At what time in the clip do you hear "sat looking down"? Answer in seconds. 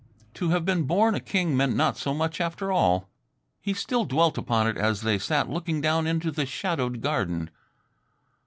5.19-6.07